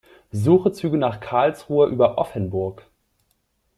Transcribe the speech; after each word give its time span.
Suche 0.31 0.71
Züge 0.71 0.97
nach 0.97 1.19
Karlsruhe 1.19 1.85
über 1.85 2.17
Offenburg. 2.17 2.87